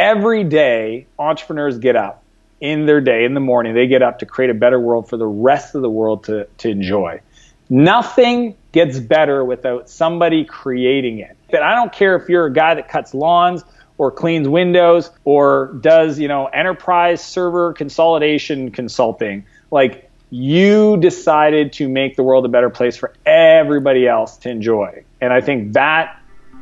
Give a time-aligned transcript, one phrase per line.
[0.00, 2.24] every day entrepreneurs get up
[2.58, 5.18] in their day in the morning they get up to create a better world for
[5.18, 7.20] the rest of the world to, to enjoy.
[7.68, 11.36] Nothing gets better without somebody creating it.
[11.50, 13.62] That i don't care if you're a guy that cuts lawns
[13.98, 19.44] or cleans windows or does you know enterprise server consolidation consulting.
[19.70, 25.04] Like you decided to make the world a better place for everybody else to enjoy.
[25.20, 26.19] And i think that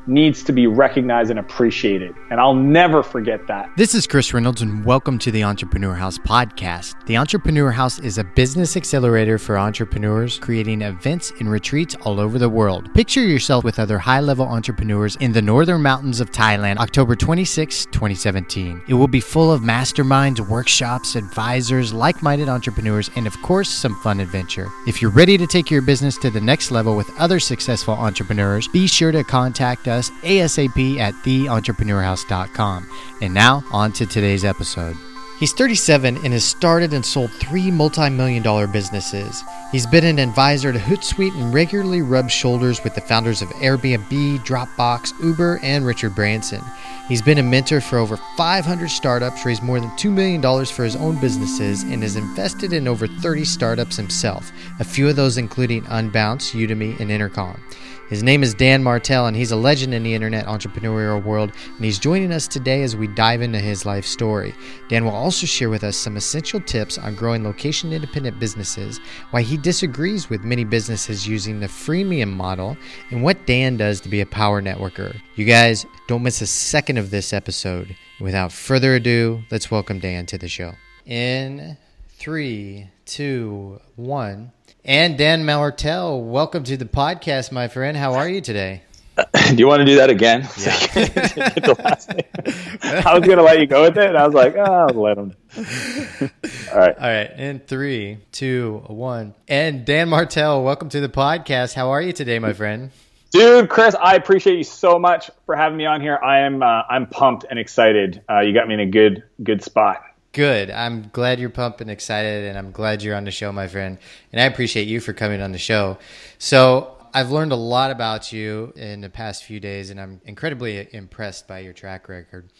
[0.09, 2.14] needs to be recognized and appreciated.
[2.30, 3.70] And I'll never forget that.
[3.77, 6.94] This is Chris Reynolds, and welcome to the Entrepreneur House podcast.
[7.04, 12.39] The Entrepreneur House is a business accelerator for entrepreneurs, creating events and retreats all over
[12.39, 12.93] the world.
[12.94, 17.84] Picture yourself with other high level entrepreneurs in the northern mountains of Thailand, October 26,
[17.93, 18.81] 2017.
[18.89, 23.95] It will be full of masterminds, workshops, advisors, like minded entrepreneurs, and of course, some
[23.96, 24.68] fun adventure.
[24.86, 28.68] If you're ready to take your business to the next level with other successful entrepreneurs,
[28.68, 32.89] be sure to contact us us ASAP at theentrepreneurhouse.com.
[33.20, 34.97] And now, on to today's episode.
[35.39, 39.45] He's 37 and has started and sold three multi million dollar businesses.
[39.70, 44.45] He's been an advisor to Hootsuite and regularly rubs shoulders with the founders of Airbnb,
[44.45, 46.61] Dropbox, Uber, and Richard Branson.
[47.06, 50.97] He's been a mentor for over 500 startups, raised more than $2 million for his
[50.97, 55.84] own businesses, and has invested in over 30 startups himself, a few of those including
[55.84, 57.62] Unbounce, Udemy, and Intercom.
[58.09, 61.53] His name is Dan Martell, and he's a legend in the internet entrepreneurial world.
[61.77, 64.55] And he's joining us today as we dive into his life story.
[64.89, 68.98] Dan will also share with us some essential tips on growing location independent businesses,
[69.31, 72.79] why he disagrees with many businesses using the freemium model,
[73.11, 75.14] and what Dan does to be a power networker.
[75.36, 77.95] You guys don't miss a second of this episode.
[78.20, 80.73] Without further ado, let's welcome Dan to the show.
[81.05, 81.77] In
[82.09, 84.53] three, two, one.
[84.84, 87.97] And Dan Martell, welcome to the podcast, my friend.
[87.97, 88.83] How are you today?
[89.48, 90.48] do you want to do that again?
[90.57, 90.73] Yeah.
[93.05, 94.95] I was going to let you go with it, and I was like, oh, I'll
[94.95, 95.35] let him.
[96.73, 96.97] All right.
[96.97, 97.31] All right.
[97.33, 99.35] In three, two, one.
[99.48, 101.75] And Dan Martell, welcome to the podcast.
[101.75, 102.92] How are you today, my friend?
[103.31, 106.17] Dude, Chris, I appreciate you so much for having me on here.
[106.17, 108.23] I am uh, I'm pumped and excited.
[108.31, 110.02] Uh, you got me in a good good spot.
[110.33, 110.70] Good.
[110.70, 113.98] I'm glad you're pumped and excited, and I'm glad you're on the show, my friend.
[114.33, 115.98] And I appreciate you for coming on the show.
[116.39, 120.86] So, I've learned a lot about you in the past few days, and I'm incredibly
[120.92, 122.50] impressed by your track record.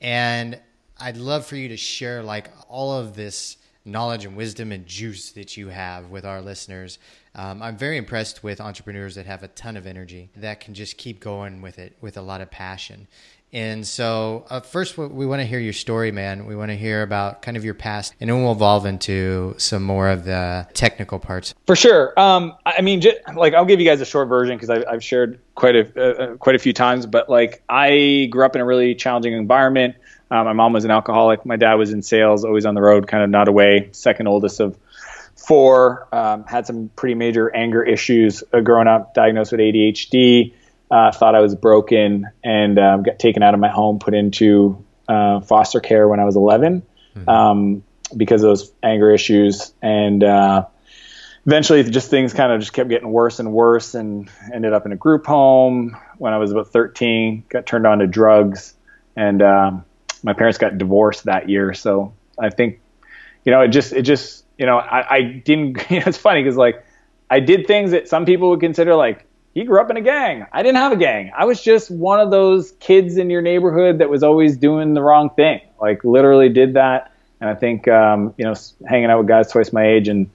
[0.00, 0.60] And
[0.98, 5.32] I'd love for you to share like all of this knowledge and wisdom and juice
[5.32, 6.98] that you have with our listeners.
[7.34, 10.98] Um, I'm very impressed with entrepreneurs that have a ton of energy that can just
[10.98, 13.08] keep going with it with a lot of passion.
[13.52, 16.46] And so, uh, first, we want to hear your story, man.
[16.46, 19.82] We want to hear about kind of your past, and then we'll evolve into some
[19.82, 21.54] more of the technical parts.
[21.66, 22.18] For sure.
[22.18, 25.04] Um, I mean, just, like I'll give you guys a short version because I've, I've,
[25.04, 27.04] shared quite a uh, uh, quite a few times.
[27.04, 29.96] But like, I grew up in a really challenging environment.
[30.30, 31.44] Uh, my mom was an alcoholic.
[31.44, 33.90] My dad was in sales, always on the road, kind of not away.
[33.92, 34.78] Second oldest of
[35.36, 36.08] four.
[36.10, 39.12] Um, had some pretty major anger issues uh, growing up.
[39.12, 40.54] Diagnosed with ADHD
[40.92, 44.84] uh, thought I was broken and um, got taken out of my home, put into
[45.08, 46.82] uh, foster care when I was 11
[47.16, 47.28] mm-hmm.
[47.28, 47.82] um,
[48.14, 49.72] because of those anger issues.
[49.80, 50.66] And uh,
[51.46, 54.92] eventually, just things kind of just kept getting worse and worse, and ended up in
[54.92, 57.44] a group home when I was about 13.
[57.48, 58.74] Got turned on to drugs,
[59.16, 59.86] and um,
[60.22, 61.72] my parents got divorced that year.
[61.72, 62.80] So I think,
[63.46, 65.78] you know, it just it just you know I, I didn't.
[65.90, 66.84] You know, it's funny because like
[67.30, 70.46] I did things that some people would consider like he grew up in a gang.
[70.52, 71.30] I didn't have a gang.
[71.36, 75.02] I was just one of those kids in your neighborhood that was always doing the
[75.02, 75.60] wrong thing.
[75.80, 77.12] Like literally did that.
[77.40, 78.54] And I think um, you know,
[78.86, 80.30] hanging out with guys twice my age and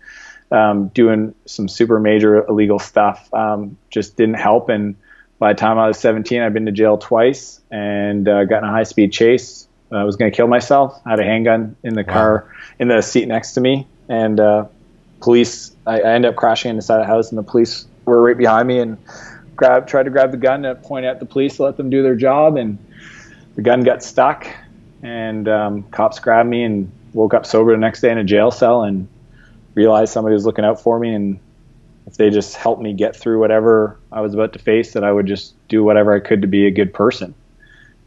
[0.51, 4.69] um, doing some super major illegal stuff um, just didn't help.
[4.69, 4.95] And
[5.39, 8.63] by the time I was 17, I'd been to jail twice and uh, got in
[8.65, 9.67] a high speed chase.
[9.91, 10.99] I was going to kill myself.
[11.05, 12.13] I had a handgun in the wow.
[12.13, 14.65] car in the seat next to me, and uh,
[15.21, 15.71] police.
[15.85, 18.79] I, I ended up crashing inside a house, and the police were right behind me
[18.79, 18.97] and
[19.55, 22.01] grab tried to grab the gun to point at the police to let them do
[22.01, 22.57] their job.
[22.57, 22.77] And
[23.55, 24.47] the gun got stuck
[25.03, 28.51] and um, cops grabbed me and woke up sober the next day in a jail
[28.51, 29.07] cell and
[29.75, 31.13] realized somebody was looking out for me.
[31.13, 31.39] And
[32.07, 35.11] if they just helped me get through whatever I was about to face that I
[35.11, 37.35] would just do whatever I could to be a good person.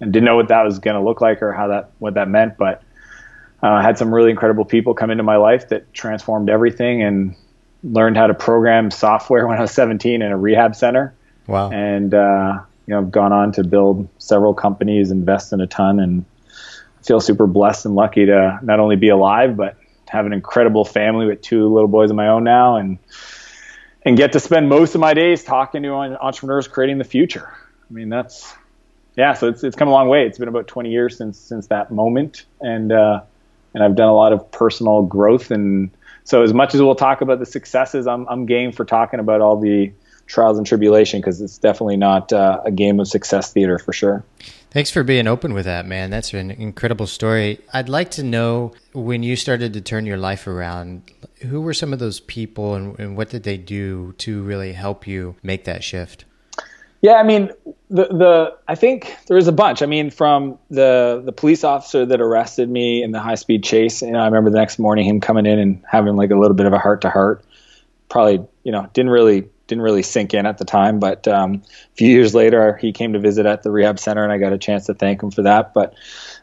[0.01, 2.27] And didn't know what that was going to look like or how that what that
[2.27, 2.83] meant but
[3.63, 7.03] uh, I had some really incredible people come into my life that transformed everything.
[7.03, 7.37] And
[7.83, 11.15] learned how to program software when I was 17 in a rehab center.
[11.47, 11.71] Wow.
[11.71, 16.01] And, uh, you know, I've gone on to build several companies, invest in a ton,
[16.01, 16.25] and
[17.03, 19.77] feel super blessed and lucky to not only be alive, but
[20.09, 22.99] have an incredible family with two little boys of my own now and,
[24.03, 27.49] and get to spend most of my days talking to entrepreneurs creating the future.
[27.89, 28.55] I mean, that's,
[29.17, 30.27] yeah, so it's it's come a long way.
[30.27, 33.21] It's been about 20 years since since that moment, and uh,
[33.75, 35.51] and I've done a lot of personal growth.
[35.51, 35.91] And
[36.25, 39.41] so, as much as we'll talk about the successes, I'm I'm game for talking about
[39.41, 39.93] all the
[40.31, 44.25] trials and tribulation because it's definitely not uh, a game of success theater for sure.
[44.71, 46.11] Thanks for being open with that, man.
[46.11, 47.59] That's an incredible story.
[47.73, 51.11] I'd like to know when you started to turn your life around,
[51.43, 55.09] who were some of those people and, and what did they do to really help
[55.09, 56.25] you make that shift?
[57.03, 57.51] Yeah, I mean,
[57.89, 59.83] the the I think there was a bunch.
[59.83, 64.03] I mean, from the the police officer that arrested me in the high speed chase,
[64.03, 66.67] and I remember the next morning him coming in and having like a little bit
[66.67, 67.45] of a heart to heart.
[68.11, 71.97] Probably, you know, didn't really didn't really sink in at the time, but um, a
[71.97, 74.59] few years later, he came to visit at the rehab center, and I got a
[74.59, 75.73] chance to thank him for that.
[75.73, 75.95] But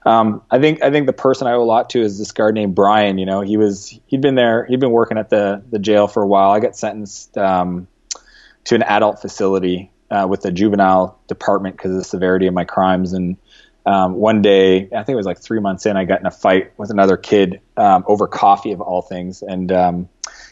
[0.06, 2.56] um, I think I think the person I owe a lot to is this guard
[2.56, 3.20] named Brian.
[3.20, 6.24] You know, he was he'd been there, he'd been working at the the jail for
[6.24, 6.50] a while.
[6.50, 7.88] I got sentenced um,
[8.64, 12.66] to an adult facility uh, with the juvenile department because of the severity of my
[12.66, 13.14] crimes.
[13.14, 13.38] And
[13.86, 16.32] um, one day, I think it was like three months in, I got in a
[16.32, 20.10] fight with another kid um, over coffee of all things, and um,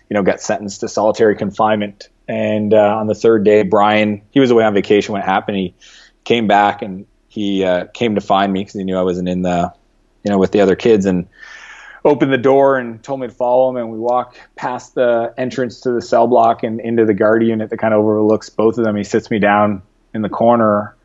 [0.09, 2.09] you know got sentenced to solitary confinement.
[2.27, 5.57] And uh, on the third day, Brian, he was away on vacation when it happened.
[5.57, 5.75] He
[6.23, 9.41] came back and he uh, came to find me because he knew I wasn't in
[9.41, 9.73] the,
[10.23, 11.27] you know, with the other kids and
[12.05, 13.77] opened the door and told me to follow him.
[13.77, 17.71] And we walk past the entrance to the cell block and into the guard unit
[17.71, 18.95] that kind of overlooks both of them.
[18.95, 19.81] He sits me down
[20.13, 20.95] in the corner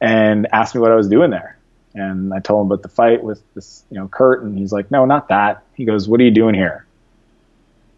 [0.00, 1.58] and asked me what I was doing there.
[1.94, 4.42] And I told him about the fight with this, you know, Kurt.
[4.42, 5.62] And he's like, no, not that.
[5.74, 6.86] He goes, what are you doing here?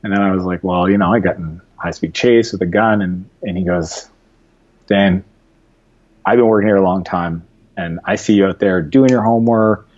[0.03, 2.61] And then I was like, well, you know, I got in high speed chase with
[2.61, 3.01] a gun.
[3.01, 4.11] And, and he goes,
[4.89, 5.25] Dan,
[6.27, 7.47] I've been working here a long time
[7.77, 9.89] and I see you out there doing your homework,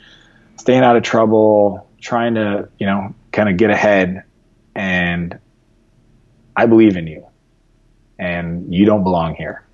[0.57, 4.25] staying out of trouble, trying to, you know, kind of get ahead.
[4.75, 5.39] And
[6.55, 7.27] I believe in you.
[8.19, 9.65] And you don't belong here.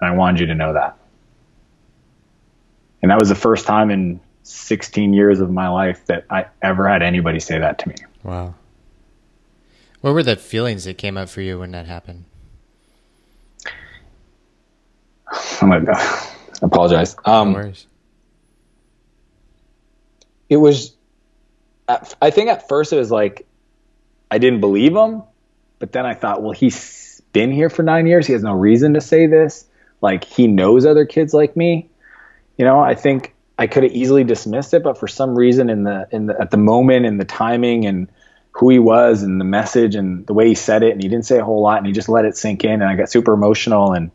[0.00, 0.96] And I wanted you to know that.
[3.02, 6.88] And that was the first time in 16 years of my life that I ever
[6.88, 7.94] had anybody say that to me.
[8.22, 8.54] Wow.
[10.00, 12.24] What were the feelings that came up for you when that happened?
[15.60, 15.94] I'm gonna
[16.62, 17.16] apologize.
[17.24, 17.86] Um, no worries.
[20.48, 20.96] It was
[21.90, 23.46] at, I think at first it was like
[24.30, 25.22] I didn't believe him,
[25.78, 28.26] but then I thought, well, he's been here for nine years.
[28.26, 29.66] He has no reason to say this.
[30.00, 31.90] Like he knows other kids like me.
[32.56, 35.84] You know, I think I could have easily dismissed it, but for some reason, in
[35.84, 38.08] the in the at the moment, and the timing, and
[38.52, 41.26] who he was, and the message, and the way he said it, and he didn't
[41.26, 43.34] say a whole lot, and he just let it sink in, and I got super
[43.34, 44.10] emotional, and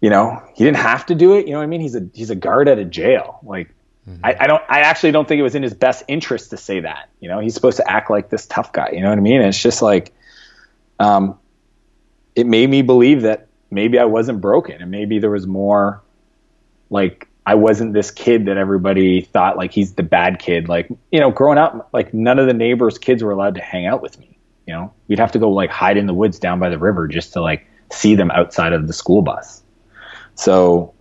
[0.00, 1.46] you know, he didn't have to do it.
[1.46, 1.80] You know what I mean?
[1.80, 3.40] He's a he's a guard at a jail.
[3.42, 3.74] Like
[4.08, 4.24] Mm-hmm.
[4.24, 4.62] I, I, don't.
[4.68, 7.10] I actually don't think it was in his best interest to say that.
[7.20, 8.90] You know, he's supposed to act like this tough guy.
[8.92, 9.40] You know what I mean?
[9.40, 10.12] And it's just like,
[10.98, 11.38] um,
[12.34, 16.02] it made me believe that maybe I wasn't broken, and maybe there was more.
[16.90, 20.68] Like I wasn't this kid that everybody thought like he's the bad kid.
[20.68, 23.86] Like you know, growing up, like none of the neighbors' kids were allowed to hang
[23.86, 24.38] out with me.
[24.66, 27.08] You know, we'd have to go like hide in the woods down by the river
[27.08, 29.62] just to like see them outside of the school bus.
[30.34, 30.94] So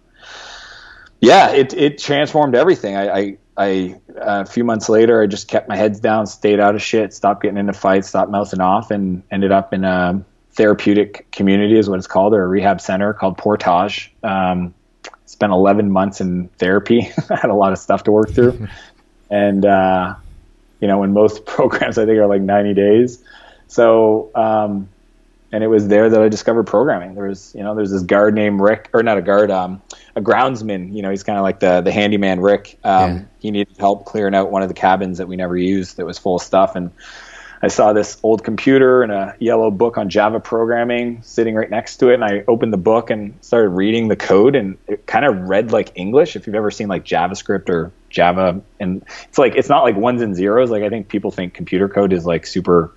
[1.19, 2.95] yeah, it it transformed everything.
[2.95, 6.59] I, I, I uh, a few months later, I just kept my heads down, stayed
[6.59, 10.23] out of shit, stopped getting into fights, stopped mouthing off, and ended up in a
[10.51, 14.13] therapeutic community, is what it's called, or a rehab center called Portage.
[14.23, 14.73] Um,
[15.25, 17.11] spent 11 months in therapy.
[17.29, 18.67] I had a lot of stuff to work through,
[19.29, 20.15] and uh,
[20.79, 23.23] you know, in most programs, I think are like 90 days.
[23.67, 24.87] So um,
[25.51, 27.15] and it was there that I discovered programming.
[27.15, 29.81] There was, you know, there's this guard named Rick, or not a guard, um,
[30.17, 30.93] a groundsman.
[30.95, 32.77] You know, he's kind of like the the handyman Rick.
[32.83, 33.21] Um, yeah.
[33.39, 36.17] He needed help clearing out one of the cabins that we never used that was
[36.17, 36.91] full of stuff, and
[37.61, 41.97] I saw this old computer and a yellow book on Java programming sitting right next
[41.97, 45.25] to it, and I opened the book and started reading the code, and it kind
[45.25, 46.35] of read like English.
[46.35, 50.21] If you've ever seen like JavaScript or Java, and it's like it's not like ones
[50.21, 50.71] and zeros.
[50.71, 52.91] Like I think people think computer code is like super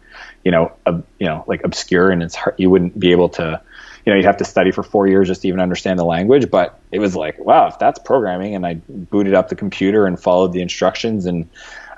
[0.44, 3.60] you know, ob, you know, like obscure and it's hard, you wouldn't be able to,
[4.04, 6.50] you know, you'd have to study for four years just to even understand the language.
[6.50, 10.18] But it was like, wow, if that's programming, and I booted up the computer and
[10.18, 11.48] followed the instructions, and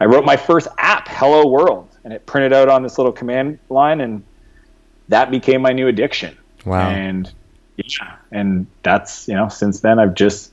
[0.01, 3.59] I wrote my first app, Hello World, and it printed out on this little command
[3.69, 4.25] line, and
[5.09, 6.37] that became my new addiction.
[6.65, 6.91] Wow.
[6.91, 7.33] And
[7.77, 10.53] yeah, and that's you know, since then I've just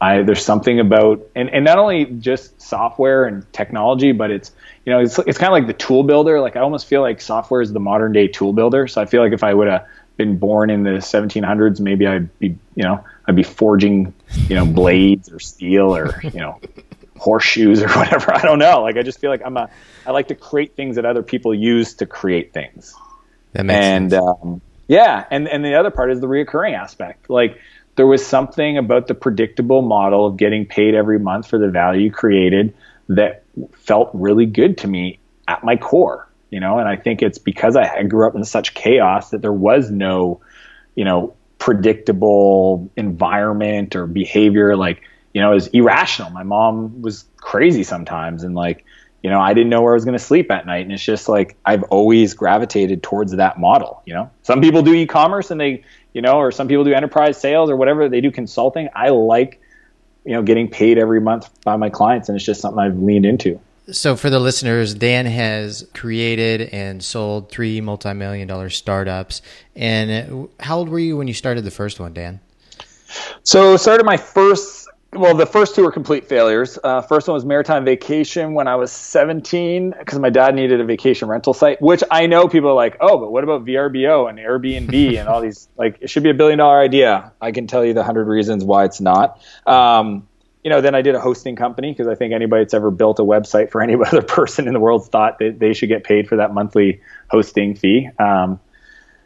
[0.00, 4.52] I there's something about and, and not only just software and technology, but it's
[4.84, 6.40] you know it's it's kind of like the tool builder.
[6.40, 8.86] Like I almost feel like software is the modern day tool builder.
[8.86, 9.86] So I feel like if I would have
[10.18, 14.12] been born in the 1700s, maybe I'd be you know I'd be forging
[14.48, 16.60] you know blades or steel or you know
[17.16, 18.34] horseshoes or whatever.
[18.34, 18.82] I don't know.
[18.82, 19.70] Like I just feel like I'm a
[20.04, 22.94] I like to create things that other people use to create things.
[23.54, 24.22] That makes and sense.
[24.22, 27.30] Um, yeah, and and the other part is the reoccurring aspect.
[27.30, 27.58] Like
[27.96, 32.10] there was something about the predictable model of getting paid every month for the value
[32.10, 32.74] created
[33.08, 37.38] that felt really good to me at my core, you know, and I think it's
[37.38, 40.40] because I, grew up in such chaos that there was no,
[40.94, 44.76] you know, predictable environment or behavior.
[44.76, 45.02] Like,
[45.34, 46.30] you know, it was irrational.
[46.30, 48.84] My mom was crazy sometimes and like,
[49.22, 50.82] you know, I didn't know where I was going to sleep at night.
[50.82, 54.02] And it's just like, I've always gravitated towards that model.
[54.06, 57.38] You know, some people do e-commerce and they, you know, or some people do enterprise
[57.38, 58.08] sales or whatever.
[58.08, 58.88] They do consulting.
[58.94, 59.60] I like,
[60.24, 62.28] you know, getting paid every month by my clients.
[62.28, 63.60] And it's just something I've leaned into.
[63.90, 69.40] So, for the listeners, Dan has created and sold three multi million dollar startups.
[69.74, 72.40] And how old were you when you started the first one, Dan?
[73.44, 76.78] So, started my first well, the first two were complete failures.
[76.84, 80.84] Uh, first one was Maritime Vacation when I was 17 because my dad needed a
[80.84, 84.38] vacation rental site, which I know people are like, oh, but what about VRBO and
[84.38, 85.68] Airbnb and all these?
[85.78, 87.32] Like, it should be a billion dollar idea.
[87.40, 89.40] I can tell you the hundred reasons why it's not.
[89.66, 90.28] Um,
[90.68, 93.18] you know, then I did a hosting company because I think anybody that's ever built
[93.18, 96.28] a website for any other person in the world thought that they should get paid
[96.28, 98.10] for that monthly hosting fee.
[98.18, 98.60] Um,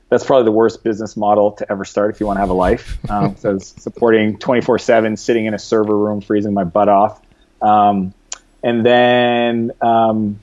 [0.08, 2.54] that's probably the worst business model to ever start if you want to have a
[2.54, 2.96] life.
[3.10, 7.20] Um, so supporting 24 seven, sitting in a server room, freezing my butt off.
[7.60, 8.14] Um,
[8.62, 10.38] and then, um,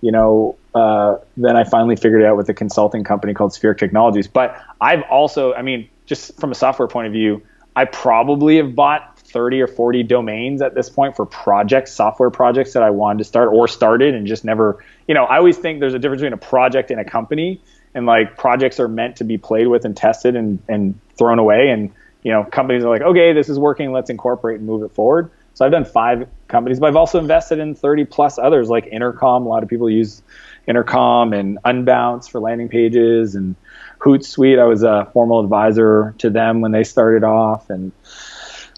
[0.00, 3.76] you know, uh, then I finally figured it out with a consulting company called Spheric
[3.76, 4.26] Technologies.
[4.26, 7.42] But I've also, I mean, just from a software point of view,
[7.76, 12.72] I probably have bought 30 or 40 domains at this point for projects, software projects
[12.74, 15.80] that I wanted to start or started and just never, you know, I always think
[15.80, 17.60] there's a difference between a project and a company
[17.94, 21.70] and like projects are meant to be played with and tested and, and thrown away
[21.70, 24.92] and you know companies are like okay this is working let's incorporate and move it
[24.92, 25.30] forward.
[25.54, 29.46] So i've done five companies but i've also invested in 30 plus others like intercom.
[29.46, 30.22] A lot of people use
[30.66, 33.56] intercom and unbounce for landing pages and
[33.98, 34.58] hootsuite.
[34.58, 37.92] I was a formal advisor to them when they started off and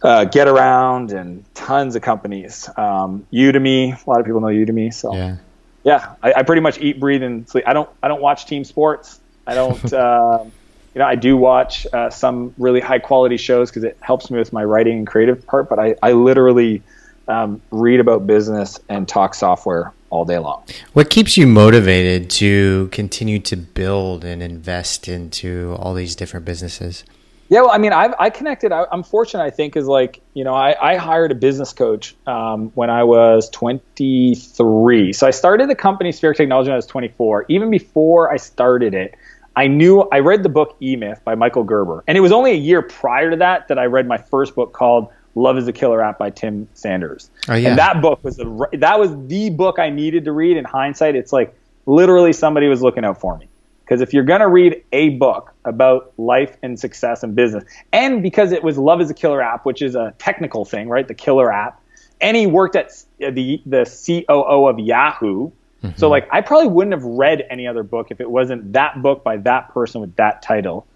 [0.02, 4.92] uh, get around and tons of companies um, udemy a lot of people know udemy
[4.92, 5.36] so yeah
[5.84, 7.64] yeah, I, I, pretty much eat, breathe, and sleep.
[7.66, 9.20] I don't I don't watch team sports.
[9.46, 9.92] I don't.
[9.92, 10.44] uh,
[10.94, 14.38] you know, I do watch uh, some really high quality shows because it helps me
[14.38, 15.68] with my writing and creative part.
[15.68, 16.82] But I I literally
[17.26, 20.62] um, read about business and talk software all day long.
[20.92, 27.04] What keeps you motivated to continue to build and invest into all these different businesses?
[27.52, 28.72] Yeah, well, I mean, I've, I connected.
[28.72, 32.16] I, am fortunate, I think, is like, you know, I, I hired a business coach
[32.26, 35.12] um, when I was 23.
[35.12, 37.44] So I started the company Spheric Technology when I was 24.
[37.50, 39.14] Even before I started it,
[39.54, 42.02] I knew I read the book E Myth by Michael Gerber.
[42.06, 44.72] And it was only a year prior to that that I read my first book
[44.72, 47.30] called Love is a Killer App by Tim Sanders.
[47.50, 47.68] Oh, yeah.
[47.68, 51.16] And that book was the, that was the book I needed to read in hindsight.
[51.16, 51.54] It's like
[51.84, 53.50] literally somebody was looking out for me.
[53.84, 58.22] Because if you're going to read a book about life and success and business, and
[58.22, 61.06] because it was Love is a Killer app, which is a technical thing, right?
[61.06, 61.80] The killer app.
[62.20, 65.50] And he worked at the, the COO of Yahoo.
[65.82, 65.98] Mm-hmm.
[65.98, 69.24] So, like, I probably wouldn't have read any other book if it wasn't that book
[69.24, 70.86] by that person with that title.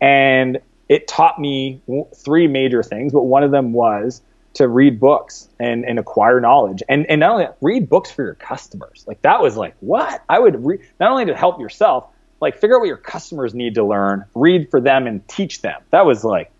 [0.00, 1.82] And it taught me
[2.14, 4.22] three major things, but one of them was
[4.54, 8.34] to read books and, and acquire knowledge and, and not only read books for your
[8.34, 9.04] customers.
[9.06, 10.24] Like that was like, what?
[10.28, 12.08] I would read not only to help yourself,
[12.40, 15.80] like figure out what your customers need to learn, read for them and teach them.
[15.90, 16.50] That was like,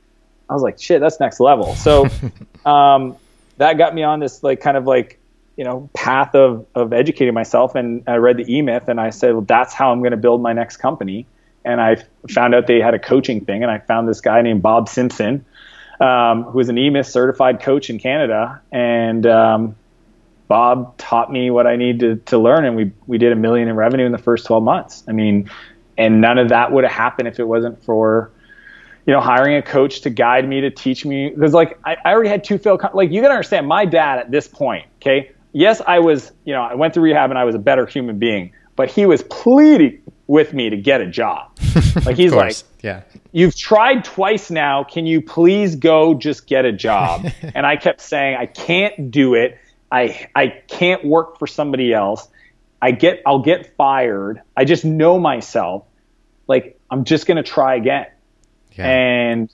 [0.50, 1.74] I was like, shit, that's next level.
[1.74, 2.06] So,
[2.64, 3.16] um,
[3.58, 5.18] that got me on this like kind of like,
[5.56, 7.74] you know, path of, of educating myself.
[7.74, 10.16] And I read the E Myth and I said, well, that's how I'm going to
[10.16, 11.26] build my next company.
[11.64, 11.96] And I
[12.30, 13.62] found out they had a coaching thing.
[13.62, 15.44] And I found this guy named Bob Simpson,
[16.00, 18.62] um, who was an E Myth certified coach in Canada.
[18.70, 19.76] And, um,
[20.48, 23.68] Bob taught me what I needed to, to learn, and we we did a million
[23.68, 25.04] in revenue in the first 12 months.
[25.06, 25.50] I mean,
[25.96, 28.32] and none of that would have happened if it wasn't for
[29.06, 31.30] you know hiring a coach to guide me to teach me.
[31.30, 34.30] Because like I, I already had two failed like you gotta understand my dad at
[34.30, 35.32] this point okay?
[35.52, 38.18] Yes i was you know i went through rehab and i was a better human
[38.18, 41.50] being but he was pleading with me to get a job.
[42.04, 43.02] Like he's like yeah.
[43.32, 44.84] You've tried twice now.
[44.84, 47.26] Can you please go just get a job?
[47.54, 49.58] And i kept saying i can't do it
[49.90, 52.28] I I can't work for somebody else.
[52.80, 54.42] I get I'll get fired.
[54.56, 55.84] I just know myself.
[56.46, 58.06] Like I'm just gonna try again.
[58.72, 58.86] Yeah.
[58.86, 59.52] And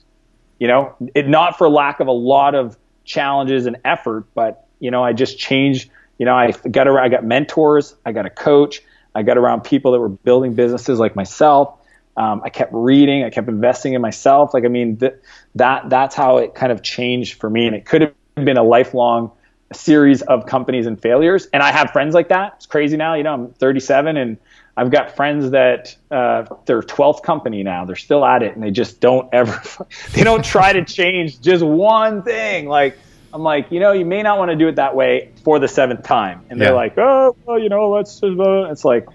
[0.59, 4.91] you know, it not for lack of a lot of challenges and effort, but you
[4.91, 5.89] know, I just changed.
[6.17, 8.81] You know, I got around, I got mentors, I got a coach,
[9.13, 11.77] I got around people that were building businesses like myself.
[12.15, 14.53] Um, I kept reading, I kept investing in myself.
[14.53, 15.15] Like I mean, th-
[15.55, 18.63] that that's how it kind of changed for me, and it could have been a
[18.63, 19.31] lifelong
[19.73, 21.47] series of companies and failures.
[21.51, 22.53] And I have friends like that.
[22.57, 23.15] It's crazy now.
[23.15, 24.37] You know, I'm 37 and
[24.77, 27.85] I've got friends that uh, their 12th company now.
[27.85, 29.61] They're still at it, and they just don't ever.
[30.11, 32.67] they don't try to change just one thing.
[32.67, 32.97] Like
[33.35, 35.67] I'm like, you know, you may not want to do it that way for the
[35.67, 36.45] seventh time.
[36.49, 38.23] And they're like, oh, well, you know, let's.
[38.23, 39.07] Uh, it's like,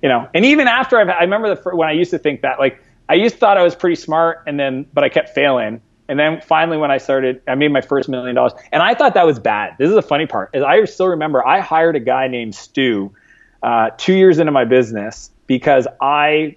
[0.00, 2.60] you know, and even after I've, I remember the when I used to think that,
[2.60, 5.80] like, I used to thought I was pretty smart, and then, but I kept failing.
[6.08, 9.14] And then finally, when I started, I made my first million dollars, and I thought
[9.14, 9.76] that was bad.
[9.78, 10.50] This is the funny part.
[10.52, 13.14] Is I still remember I hired a guy named Stu
[13.62, 16.56] uh, two years into my business because I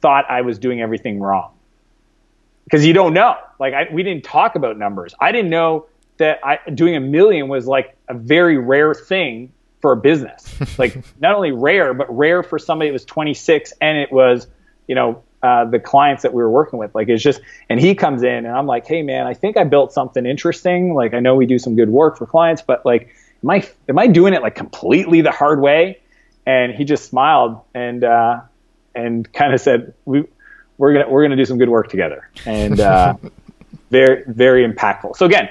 [0.00, 1.54] thought I was doing everything wrong.
[2.64, 3.36] Because you don't know.
[3.58, 5.14] Like I, we didn't talk about numbers.
[5.20, 5.86] I didn't know
[6.18, 10.54] that I, doing a million was like a very rare thing for a business.
[10.78, 14.46] like not only rare, but rare for somebody that was 26 and it was,
[14.86, 16.94] you know, uh, the clients that we were working with.
[16.94, 19.64] Like it's just, and he comes in and I'm like, hey man, I think I
[19.64, 20.94] built something interesting.
[20.94, 23.98] Like I know we do some good work for clients, but like, am I am
[23.98, 25.98] I doing it like completely the hard way?
[26.46, 28.40] and he just smiled and uh,
[28.94, 30.24] and kind of said, "We
[30.78, 33.14] we're gonna we're gonna do some good work together," and uh,
[33.90, 35.16] very very impactful.
[35.16, 35.48] So again,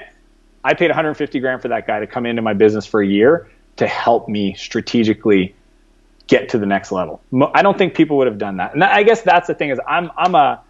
[0.64, 3.48] I paid 150 grand for that guy to come into my business for a year
[3.76, 5.54] to help me strategically
[6.32, 7.20] get to the next level.
[7.54, 9.80] I don't think people would have done that, and I guess that's the thing is
[9.86, 10.60] I'm I'm a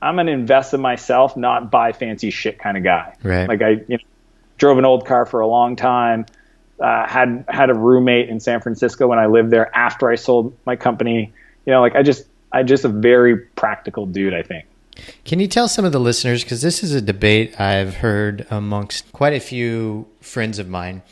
[0.00, 3.14] I'm an invest in myself, not buy fancy shit kind of guy.
[3.22, 3.48] Right.
[3.48, 4.04] Like I you know,
[4.56, 6.26] drove an old car for a long time
[6.80, 10.56] uh, had had a roommate in San Francisco when I lived there after I sold
[10.64, 11.32] my company.
[11.66, 14.34] You know, like I just I just a very practical dude.
[14.34, 14.66] I think.
[15.24, 19.12] Can you tell some of the listeners because this is a debate I've heard amongst
[19.12, 21.02] quite a few friends of mine.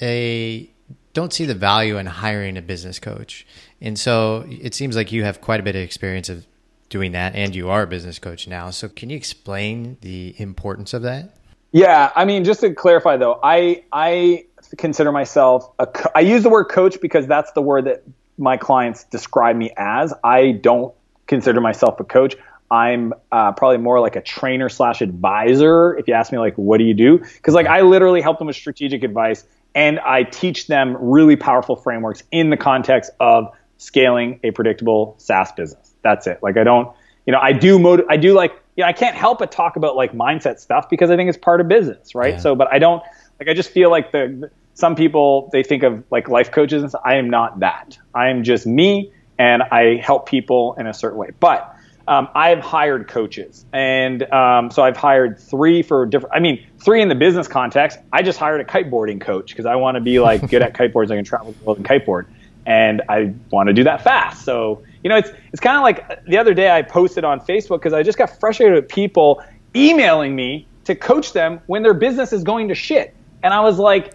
[0.00, 0.70] They
[1.14, 3.46] don't see the value in hiring a business coach,
[3.80, 6.46] and so it seems like you have quite a bit of experience of
[6.90, 8.70] doing that, and you are a business coach now.
[8.70, 11.36] So can you explain the importance of that?
[11.72, 14.44] Yeah, I mean, just to clarify though, I I
[14.76, 15.86] consider myself a.
[15.86, 18.04] Co- I use the word coach because that's the word that
[18.38, 20.12] my clients describe me as.
[20.22, 20.94] I don't
[21.26, 22.36] consider myself a coach.
[22.70, 25.96] I'm uh, probably more like a trainer slash advisor.
[25.96, 27.18] If you ask me, like, what do you do?
[27.18, 29.44] Because like I literally help them with strategic advice,
[29.74, 35.52] and I teach them really powerful frameworks in the context of scaling a predictable SaaS
[35.52, 35.94] business.
[36.02, 36.42] That's it.
[36.42, 36.94] Like I don't,
[37.26, 39.76] you know, I do motiv- I do like, you know, I can't help but talk
[39.76, 42.34] about like mindset stuff because I think it's part of business, right?
[42.34, 42.40] Yeah.
[42.40, 43.02] So, but I don't
[43.40, 43.48] like.
[43.48, 47.02] I just feel like the some people they think of like life coaches and stuff.
[47.04, 47.98] I am not that.
[48.14, 51.30] I am just me and I help people in a certain way.
[51.38, 51.73] But
[52.06, 56.34] um, I've hired coaches, and um, so I've hired three for different.
[56.34, 57.98] I mean, three in the business context.
[58.12, 61.10] I just hired a kiteboarding coach because I want to be like good at kiteboards.
[61.10, 62.26] I can travel the world and kiteboard,
[62.66, 64.44] and I want to do that fast.
[64.44, 67.78] So you know, it's it's kind of like the other day I posted on Facebook
[67.78, 69.42] because I just got frustrated with people
[69.74, 73.78] emailing me to coach them when their business is going to shit, and I was
[73.78, 74.14] like,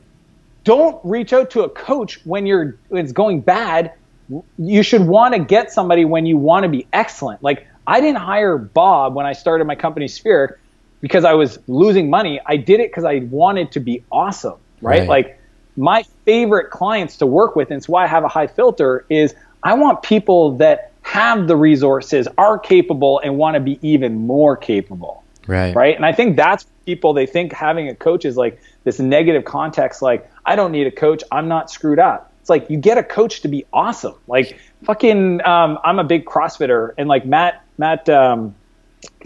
[0.63, 3.93] don't reach out to a coach when you're when it's going bad.
[4.59, 7.41] You should want to get somebody when you want to be excellent.
[7.41, 10.59] Like I didn't hire Bob when I started my company Sphere
[11.01, 12.39] because I was losing money.
[12.45, 14.99] I did it because I wanted to be awesome, right?
[14.99, 15.09] right?
[15.09, 15.41] Like
[15.75, 19.33] my favorite clients to work with, and it's why I have a high filter, is
[19.63, 24.55] I want people that have the resources, are capable, and want to be even more
[24.55, 25.23] capable.
[25.47, 25.75] Right.
[25.75, 25.95] Right.
[25.95, 30.03] And I think that's people they think having a coach is like this negative context,
[30.03, 31.23] like, I don't need a coach.
[31.31, 32.31] I'm not screwed up.
[32.41, 34.13] It's like you get a coach to be awesome.
[34.27, 38.55] Like fucking, um, I'm a big CrossFitter, and like Mat Mat um,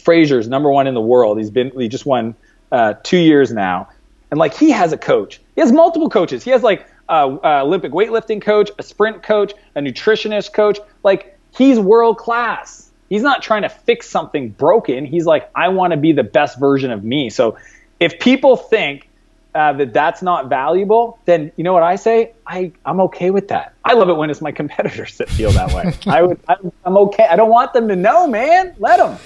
[0.03, 1.37] Fraser's number one in the world.
[1.37, 2.35] He's been he just won
[2.71, 3.89] uh, two years now,
[4.31, 5.41] and like he has a coach.
[5.55, 6.43] He has multiple coaches.
[6.43, 10.79] He has like a, a Olympic weightlifting coach, a sprint coach, a nutritionist coach.
[11.03, 12.89] Like he's world class.
[13.09, 15.05] He's not trying to fix something broken.
[15.05, 17.29] He's like, I want to be the best version of me.
[17.29, 17.57] So
[17.99, 19.07] if people think
[19.55, 22.33] uh, that that's not valuable, then you know what I say?
[22.47, 23.73] I I'm okay with that.
[23.85, 25.93] I love it when it's my competitors that feel that way.
[26.07, 27.27] I would I'm, I'm, okay.
[27.29, 28.75] I don't want them to know, man.
[28.79, 29.17] Let them.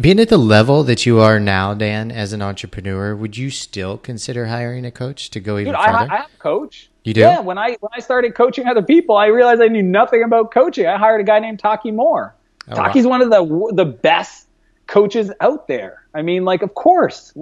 [0.00, 3.98] Being at the level that you are now, Dan, as an entrepreneur, would you still
[3.98, 5.98] consider hiring a coach to go even Dude, further?
[5.98, 6.90] I, I have a coach.
[7.04, 7.20] You do?
[7.20, 7.40] Yeah.
[7.40, 10.86] When I when I started coaching other people, I realized I knew nothing about coaching.
[10.86, 12.34] I hired a guy named Taki Moore.
[12.68, 13.10] Oh, Taki's wow.
[13.10, 14.46] one of the the best
[14.86, 16.02] coaches out there.
[16.14, 17.32] I mean, like, of course,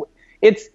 [0.43, 0.69] it's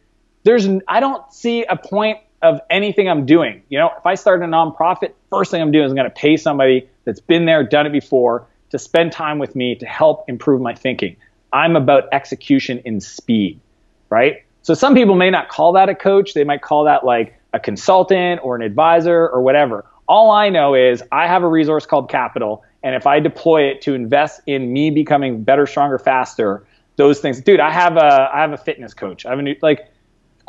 [0.49, 3.61] there's I don't see a point of anything I'm doing.
[3.69, 6.15] You know, if I start a nonprofit, first thing I'm doing is I'm going to
[6.15, 10.27] pay somebody that's been there, done it before, to spend time with me to help
[10.27, 11.15] improve my thinking.
[11.53, 13.59] I'm about execution in speed,
[14.09, 14.43] right?
[14.63, 16.33] So some people may not call that a coach.
[16.33, 19.85] They might call that like a consultant or an advisor or whatever.
[20.07, 22.63] All I know is I have a resource called capital.
[22.81, 27.39] And if I deploy it to invest in me becoming better, stronger, faster, those things,
[27.39, 29.27] dude, I have a, I have a fitness coach.
[29.27, 29.91] I have a new, like,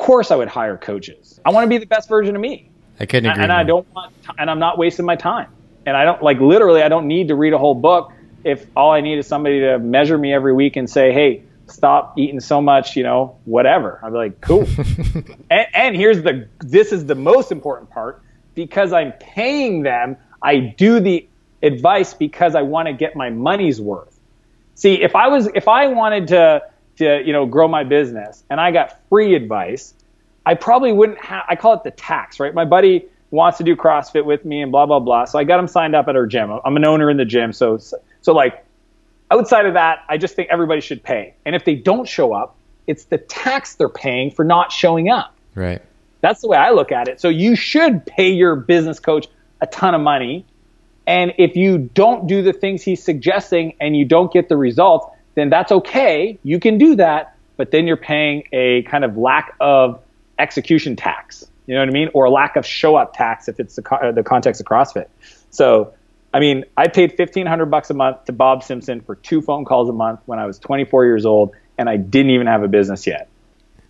[0.00, 1.38] course I would hire coaches.
[1.44, 2.70] I want to be the best version of me.
[2.98, 3.42] I couldn't agree.
[3.42, 5.48] And, and I don't want, and I'm not wasting my time.
[5.84, 8.92] And I don't like literally I don't need to read a whole book if all
[8.92, 12.62] I need is somebody to measure me every week and say, "Hey, stop eating so
[12.62, 14.00] much," you know, whatever.
[14.02, 14.66] I'd be like, "Cool."
[15.50, 18.22] and, and here's the this is the most important part
[18.54, 20.16] because I'm paying them.
[20.42, 21.26] I do the
[21.62, 24.18] advice because I want to get my money's worth.
[24.74, 26.62] See, if I was if I wanted to
[27.00, 29.94] to you know grow my business and I got free advice,
[30.46, 31.44] I probably wouldn't have.
[31.48, 32.54] I call it the tax, right?
[32.54, 35.24] My buddy wants to do CrossFit with me and blah blah blah.
[35.24, 36.50] So I got him signed up at our gym.
[36.64, 38.64] I'm an owner in the gym, so so like
[39.30, 41.34] outside of that, I just think everybody should pay.
[41.44, 45.34] And if they don't show up, it's the tax they're paying for not showing up.
[45.54, 45.82] Right.
[46.20, 47.20] That's the way I look at it.
[47.20, 49.26] So you should pay your business coach
[49.60, 50.44] a ton of money.
[51.06, 55.06] And if you don't do the things he's suggesting and you don't get the results,
[55.34, 56.38] then that's okay.
[56.42, 60.02] You can do that, but then you're paying a kind of lack of
[60.38, 61.48] execution tax.
[61.66, 62.10] You know what I mean?
[62.14, 65.06] Or a lack of show up tax if it's the, the context of CrossFit.
[65.50, 65.94] So,
[66.32, 69.88] I mean, I paid 1500 bucks a month to Bob Simpson for two phone calls
[69.88, 73.06] a month when I was 24 years old and I didn't even have a business
[73.06, 73.28] yet.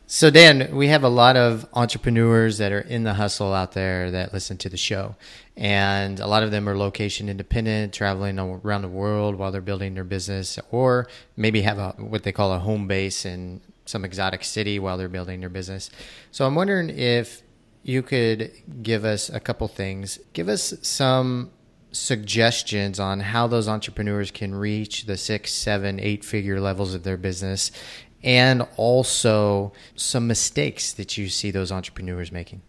[0.06, 4.10] So, Dan, we have a lot of entrepreneurs that are in the hustle out there
[4.10, 5.14] that listen to the show.
[5.60, 9.92] And a lot of them are location independent, traveling around the world while they're building
[9.92, 14.42] their business, or maybe have a, what they call a home base in some exotic
[14.42, 15.90] city while they're building their business.
[16.30, 17.42] So, I'm wondering if
[17.82, 20.18] you could give us a couple things.
[20.32, 21.50] Give us some
[21.92, 27.16] suggestions on how those entrepreneurs can reach the six, seven, eight figure levels of their
[27.16, 27.70] business
[28.22, 32.62] and also some mistakes that you see those entrepreneurs making?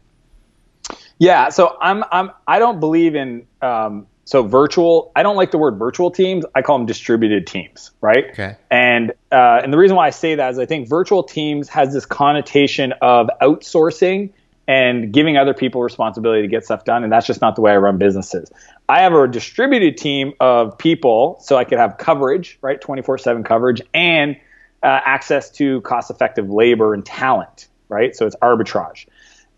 [1.21, 5.12] Yeah, so I'm I'm I don't believe in um, so virtual.
[5.15, 6.45] I don't like the word virtual teams.
[6.55, 8.31] I call them distributed teams, right?
[8.31, 8.55] Okay.
[8.71, 11.93] And uh, and the reason why I say that is I think virtual teams has
[11.93, 14.31] this connotation of outsourcing
[14.67, 17.71] and giving other people responsibility to get stuff done, and that's just not the way
[17.71, 18.51] I run businesses.
[18.89, 23.19] I have a distributed team of people, so I could have coverage, right, twenty four
[23.19, 24.38] seven coverage, and
[24.81, 28.15] uh, access to cost effective labor and talent, right?
[28.15, 29.05] So it's arbitrage.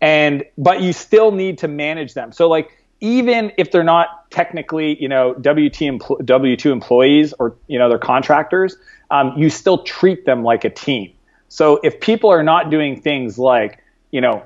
[0.04, 2.30] And, but you still need to manage them.
[2.30, 7.98] So like, even if they're not technically, you know, W2 employees or, you know, they're
[7.98, 8.76] contractors,
[9.10, 11.10] um, you still treat them like a team.
[11.48, 14.42] So if people are not doing things like, you know,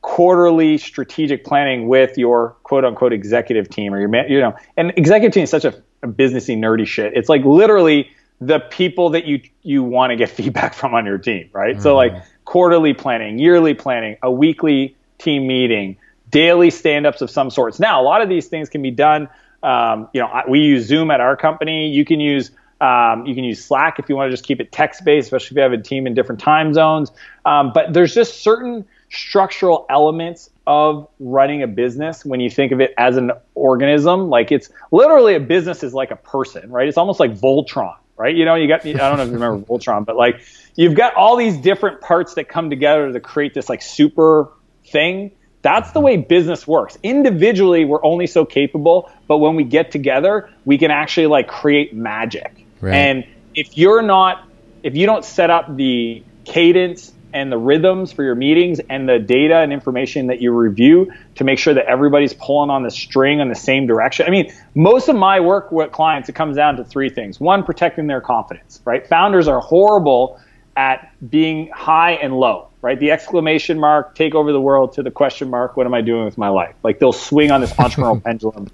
[0.00, 5.34] quarterly strategic planning with your quote unquote executive team or your, you know, and executive
[5.34, 7.12] team is such a, a businessy nerdy shit.
[7.14, 11.18] It's like literally the people that you you want to get feedback from on your
[11.18, 11.74] team, right?
[11.74, 11.82] Mm-hmm.
[11.82, 15.96] So like quarterly planning, yearly planning, a weekly team meeting,
[16.30, 17.80] daily stand-ups of some sorts.
[17.80, 19.28] Now, a lot of these things can be done.
[19.62, 21.88] Um, you know, we use Zoom at our company.
[21.88, 24.70] You can use um, you can use Slack if you want to just keep it
[24.70, 27.10] text-based, especially if you have a team in different time zones.
[27.46, 32.80] Um, but there's just certain structural elements of running a business when you think of
[32.80, 34.28] it as an organism.
[34.28, 36.88] Like it's literally a business is like a person, right?
[36.88, 38.34] It's almost like Voltron right?
[38.34, 40.42] You know, you got, I don't know if you remember Voltron, but like
[40.76, 44.52] you've got all these different parts that come together to create this like super
[44.86, 45.32] thing.
[45.62, 46.06] That's the mm-hmm.
[46.06, 46.98] way business works.
[47.02, 51.94] Individually, we're only so capable, but when we get together, we can actually like create
[51.94, 52.66] magic.
[52.80, 52.94] Right.
[52.94, 54.46] And if you're not,
[54.82, 59.18] if you don't set up the cadence and the rhythms for your meetings and the
[59.18, 63.40] data and information that you review to make sure that everybody's pulling on the string
[63.40, 64.24] in the same direction.
[64.26, 67.40] I mean, most of my work with clients, it comes down to three things.
[67.40, 69.06] One, protecting their confidence, right?
[69.08, 70.40] Founders are horrible
[70.76, 72.98] at being high and low, right?
[72.98, 76.24] The exclamation mark, take over the world to the question mark, what am I doing
[76.24, 76.76] with my life?
[76.84, 78.70] Like they'll swing on this entrepreneurial pendulum,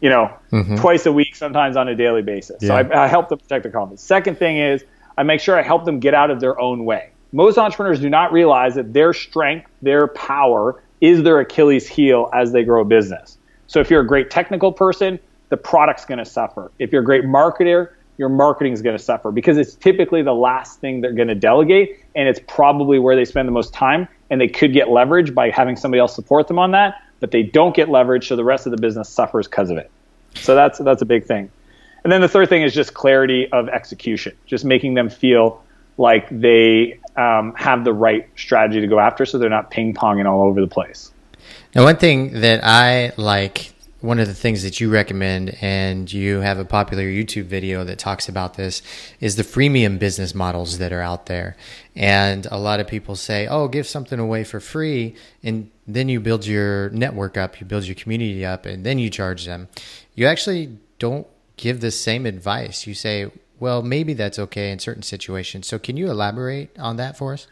[0.00, 0.74] you know, mm-hmm.
[0.76, 2.58] twice a week, sometimes on a daily basis.
[2.60, 2.68] Yeah.
[2.68, 4.02] So I, I help them protect their confidence.
[4.02, 4.84] Second thing is
[5.16, 8.10] I make sure I help them get out of their own way most entrepreneurs do
[8.10, 12.84] not realize that their strength, their power is their Achilles heel as they grow a
[12.84, 13.38] business.
[13.66, 15.18] So if you're a great technical person,
[15.48, 16.70] the product's going to suffer.
[16.78, 20.34] If you're a great marketer, your marketing is going to suffer because it's typically the
[20.34, 24.06] last thing they're going to delegate and it's probably where they spend the most time
[24.30, 27.42] and they could get leverage by having somebody else support them on that, but they
[27.42, 29.90] don't get leverage so the rest of the business suffers because of it.
[30.34, 31.50] So that's that's a big thing.
[32.04, 35.62] And then the third thing is just clarity of execution, just making them feel
[35.98, 40.30] like they um, have the right strategy to go after so they're not ping ponging
[40.30, 41.12] all over the place.
[41.74, 46.40] Now, one thing that I like, one of the things that you recommend, and you
[46.40, 48.82] have a popular YouTube video that talks about this,
[49.20, 51.56] is the freemium business models that are out there.
[51.94, 56.20] And a lot of people say, oh, give something away for free, and then you
[56.20, 59.68] build your network up, you build your community up, and then you charge them.
[60.14, 62.86] You actually don't give the same advice.
[62.86, 63.30] You say,
[63.62, 65.68] well, maybe that's okay in certain situations.
[65.68, 67.46] So, can you elaborate on that for us?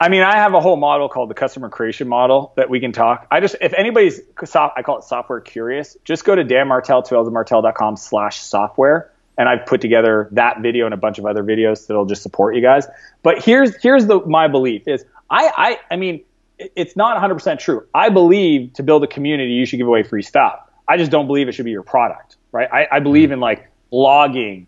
[0.00, 2.92] I mean, I have a whole model called the customer creation model that we can
[2.92, 3.26] talk.
[3.28, 7.04] I just, if anybody's, soft, I call it software curious, just go to Dan Martell,
[7.10, 9.10] martell.com slash software.
[9.36, 12.54] And I've put together that video and a bunch of other videos that'll just support
[12.54, 12.86] you guys.
[13.24, 16.22] But here's, here's the, my belief is I, I, I mean,
[16.58, 17.84] it's not 100% true.
[17.92, 20.60] I believe to build a community, you should give away free stuff.
[20.86, 22.68] I just don't believe it should be your product, right?
[22.72, 23.34] I, I believe mm-hmm.
[23.34, 24.66] in like blogging,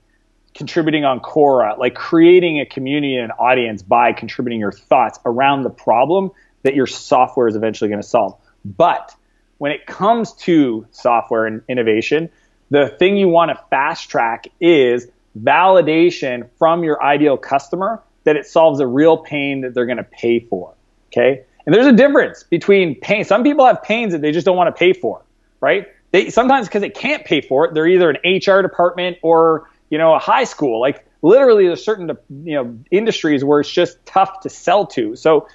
[0.55, 5.63] contributing on Quora, like creating a community and an audience by contributing your thoughts around
[5.63, 6.31] the problem
[6.63, 8.39] that your software is eventually going to solve.
[8.65, 9.15] But
[9.59, 12.31] when it comes to software and innovation,
[12.71, 15.07] the thing you want to fast track is
[15.39, 20.05] validation from your ideal customer that it solves a real pain that they're going to
[20.05, 20.75] pay for.
[21.09, 21.45] Okay.
[21.67, 23.25] And there's a difference between pain.
[23.25, 25.23] Some people have pains that they just don't want to pay for,
[25.61, 25.89] right?
[26.11, 29.99] They sometimes because they can't pay for it, they're either an HR department or you
[29.99, 30.81] know, a high school.
[30.81, 32.11] Like literally, there's certain
[32.45, 35.17] you know industries where it's just tough to sell to.
[35.17, 35.49] So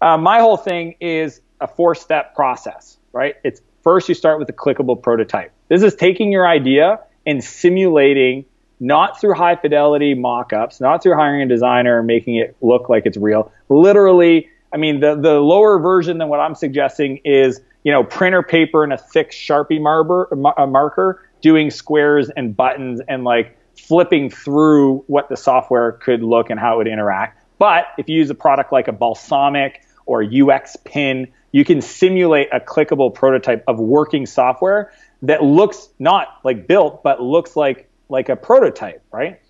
[0.00, 3.36] uh, my whole thing is a four-step process, right?
[3.44, 5.52] It's first you start with a clickable prototype.
[5.68, 8.44] This is taking your idea and simulating
[8.80, 13.06] not through high fidelity mock-ups, not through hiring a designer and making it look like
[13.06, 13.52] it's real.
[13.68, 18.42] Literally, I mean, the, the lower version than what I'm suggesting is, you know, printer
[18.42, 23.56] paper and a thick Sharpie marker, marker doing squares and buttons and like
[23.88, 27.38] flipping through what the software could look and how it would interact.
[27.58, 29.74] But if you use a product like a Balsamiq
[30.06, 34.92] or UXPin, you can simulate a clickable prototype of working software
[35.22, 39.40] that looks not like built, but looks like like a prototype, right?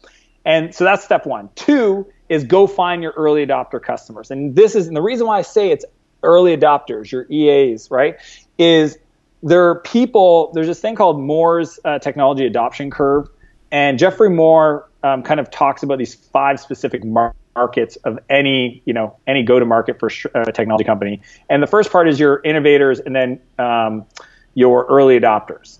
[0.45, 1.51] And so that's step one.
[1.55, 4.31] Two is go find your early adopter customers.
[4.31, 5.85] And this is and the reason why I say it's
[6.23, 8.17] early adopters, your EAs, right?
[8.59, 8.99] Is
[9.43, 13.29] there are people, there's this thing called Moore's uh, technology adoption curve
[13.73, 18.83] and Geoffrey Moore um, kind of talks about these five specific mar- markets of any,
[18.85, 21.23] you know, any go-to-market for a uh, technology company.
[21.49, 24.05] And the first part is your innovators, and then um,
[24.55, 25.79] your early adopters.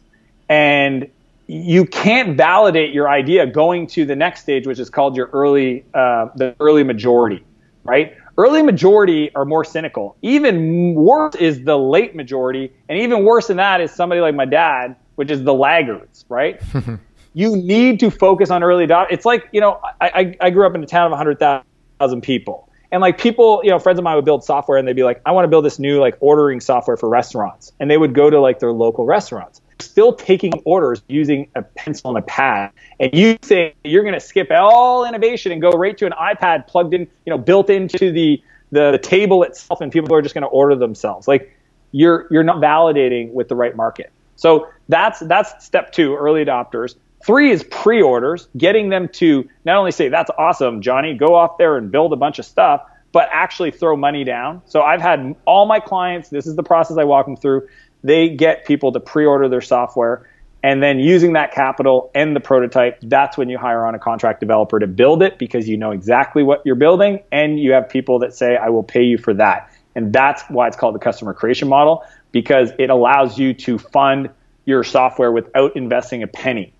[0.49, 1.11] And
[1.47, 5.85] you can't validate your idea going to the next stage, which is called your early,
[5.93, 7.45] uh, the early majority,
[7.85, 8.17] right?
[8.39, 10.17] Early majority are more cynical.
[10.23, 14.47] Even worse is the late majority, and even worse than that is somebody like my
[14.47, 16.61] dad, which is the laggards, right?
[17.35, 19.07] you need to focus on early adopters.
[19.11, 22.69] It's like, you know, I, I grew up in a town of 100,000 people.
[22.93, 25.23] And like people, you know, friends of mine would build software and they'd be like,
[25.25, 27.73] I want to build this new like ordering software for restaurants.
[27.81, 32.11] And they would go to like their local restaurants, still taking orders using a pencil
[32.11, 32.71] and a pad.
[33.01, 36.67] And you think you're going to skip all innovation and go right to an iPad
[36.67, 38.43] plugged in, you know, built into the,
[38.73, 41.27] the, the table itself and people are just going to order themselves.
[41.27, 41.57] Like
[41.93, 44.13] you're, you're not validating with the right market.
[44.37, 46.97] So that's, that's step two, early adopters.
[47.25, 51.77] Three is pre-orders, getting them to not only say, that's awesome, Johnny, go off there
[51.77, 52.83] and build a bunch of stuff,
[53.13, 54.63] but actually throw money down.
[54.65, 57.69] So I've had all my clients, this is the process I walk them through.
[58.03, 60.29] They get people to pre-order their software.
[60.65, 64.41] And then using that capital and the prototype, that's when you hire on a contract
[64.41, 68.21] developer to build it because you know exactly what you're building and you have people
[68.21, 69.73] that say, I will pay you for that.
[69.95, 74.31] And that's why it's called the customer creation model because it allows you to fund
[74.65, 76.73] your software without investing a penny.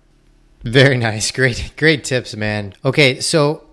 [0.63, 1.31] Very nice.
[1.31, 2.73] Great, great tips, man.
[2.85, 3.67] Okay, so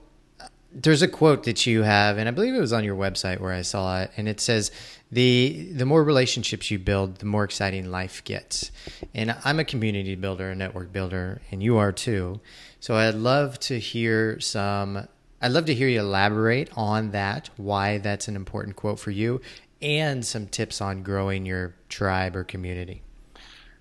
[0.73, 3.53] there's a quote that you have, and I believe it was on your website where
[3.53, 4.73] I saw it, and it says,
[5.11, 8.73] "the The more relationships you build, the more exciting life gets."
[9.15, 12.41] And I'm a community builder, a network builder, and you are too.
[12.81, 15.07] So I'd love to hear some.
[15.41, 19.41] I'd love to hear you elaborate on that, why that's an important quote for you,
[19.81, 23.03] and some tips on growing your tribe or community.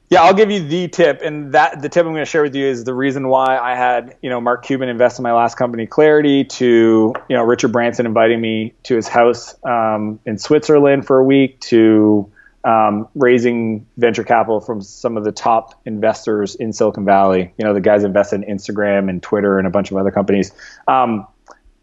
[0.10, 2.56] Yeah, I'll give you the tip, and that the tip I'm going to share with
[2.56, 5.56] you is the reason why I had you know Mark Cuban invest in my last
[5.56, 11.06] company, Clarity, to you know Richard Branson inviting me to his house um, in Switzerland
[11.06, 12.32] for a week, to
[12.64, 17.54] um, raising venture capital from some of the top investors in Silicon Valley.
[17.60, 20.52] You know, the guys invested in Instagram and Twitter and a bunch of other companies.
[20.88, 21.28] Um,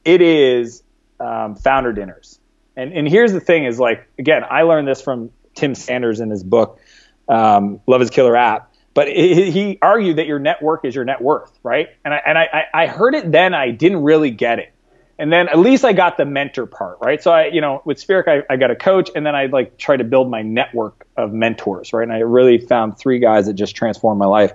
[0.04, 0.82] it is
[1.20, 2.40] um, founder dinners,
[2.74, 6.30] and and here's the thing: is like again, I learned this from Tim Sanders in
[6.30, 6.80] his book
[7.28, 8.72] um, Love is Killer app.
[8.94, 11.88] But he argued that your network is your net worth, right?
[12.02, 13.52] And I, and I, I heard it then.
[13.52, 14.72] I didn't really get it.
[15.18, 17.22] And then at least I got the mentor part, right?
[17.22, 19.76] So I, you know, with Spheric, I, I got a coach and then I like
[19.78, 22.02] try to build my network of mentors, right?
[22.02, 24.52] And I really found three guys that just transformed my life.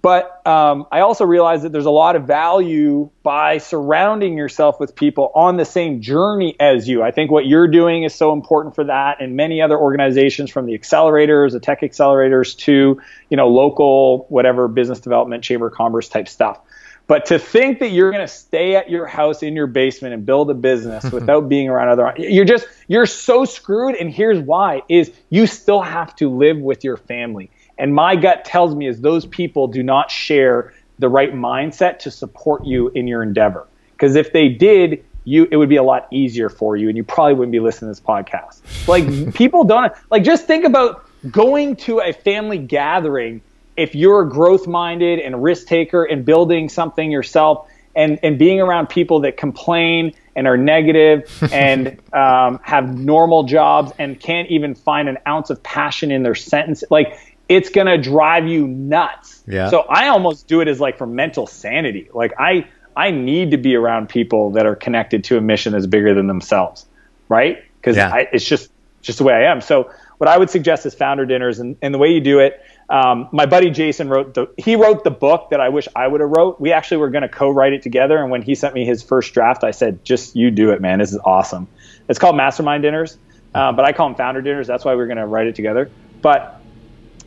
[0.00, 4.94] But um, I also realize that there's a lot of value by surrounding yourself with
[4.94, 7.02] people on the same journey as you.
[7.02, 10.66] I think what you're doing is so important for that, and many other organizations, from
[10.66, 16.08] the accelerators, the tech accelerators, to you know local whatever business development, chamber of commerce
[16.08, 16.60] type stuff.
[17.08, 20.26] But to think that you're going to stay at your house in your basement and
[20.26, 23.96] build a business without being around other, you're just, you're so screwed.
[23.96, 27.50] And here's why is you still have to live with your family.
[27.78, 32.10] And my gut tells me is those people do not share the right mindset to
[32.10, 33.66] support you in your endeavor.
[33.92, 37.04] Because if they did, you it would be a lot easier for you and you
[37.04, 38.60] probably wouldn't be listening to this podcast.
[38.88, 43.42] Like people don't like just think about going to a family gathering
[43.76, 48.88] if you're growth minded and risk taker and building something yourself and, and being around
[48.88, 55.08] people that complain and are negative and um, have normal jobs and can't even find
[55.08, 59.70] an ounce of passion in their sentence like it's going to drive you nuts Yeah.
[59.70, 63.56] so i almost do it as like for mental sanity like i i need to
[63.56, 66.86] be around people that are connected to a mission that's bigger than themselves
[67.28, 68.24] right because Yeah.
[68.32, 68.70] it's just
[69.02, 71.94] just the way i am so what i would suggest is founder dinners and, and
[71.94, 75.50] the way you do it um, my buddy Jayson wrote the he wrote the book
[75.50, 76.58] that I wish I would have wrote.
[76.58, 79.34] We actually were going to co-write it together, and when he sent me his first
[79.34, 80.98] draft, I said, "Just you do it, man.
[80.98, 81.68] This is awesome."
[82.08, 83.18] It's called Mastermind Dinners,
[83.54, 84.66] uh, but I call them Founder Dinners.
[84.66, 85.90] That's why we are going to write it together.
[86.22, 86.57] But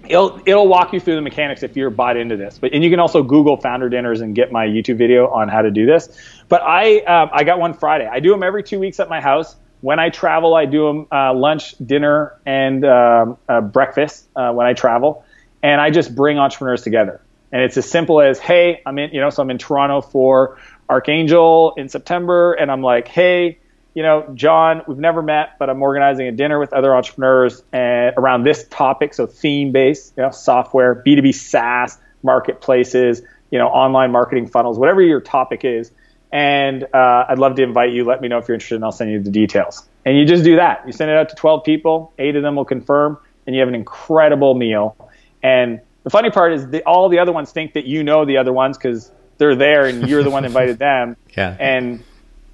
[0.07, 2.57] it'll it'll walk you through the mechanics if you're bought into this.
[2.59, 5.61] But and you can also Google Founder Dinners and get my YouTube video on how
[5.61, 6.09] to do this.
[6.49, 8.07] But I um, I got one Friday.
[8.07, 9.55] I do them every two weeks at my house.
[9.81, 14.67] When I travel, I do them uh, lunch, dinner, and um, uh, breakfast uh, when
[14.67, 15.25] I travel,
[15.63, 17.21] and I just bring entrepreneurs together.
[17.51, 20.59] And it's as simple as, hey, I'm in, you know, so I'm in Toronto for
[20.87, 23.57] Archangel in September, and I'm like, hey,
[23.93, 28.13] you know, John, we've never met, but I'm organizing a dinner with other entrepreneurs and
[28.17, 29.13] around this topic.
[29.13, 35.01] So theme based, you know, software, B2B SaaS, marketplaces, you know, online marketing funnels, whatever
[35.01, 35.91] your topic is.
[36.31, 38.05] And uh, I'd love to invite you.
[38.05, 39.87] Let me know if you're interested, and I'll send you the details.
[40.05, 40.83] And you just do that.
[40.85, 42.13] You send it out to 12 people.
[42.17, 44.95] Eight of them will confirm, and you have an incredible meal.
[45.43, 48.37] And the funny part is, the, all the other ones think that you know the
[48.37, 51.17] other ones because they're there and you're the one that invited them.
[51.35, 51.55] Yeah.
[51.57, 52.03] And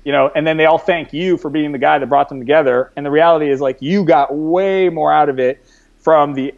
[0.03, 2.39] you know, and then they all thank you for being the guy that brought them
[2.39, 2.91] together.
[2.95, 5.65] And the reality is, like, you got way more out of it
[5.99, 6.53] from the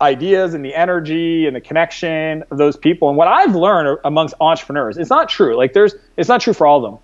[0.00, 3.08] ideas and the energy and the connection of those people.
[3.08, 5.56] And what I've learned amongst entrepreneurs, it's not true.
[5.56, 7.00] Like, there's, it's not true for all of them.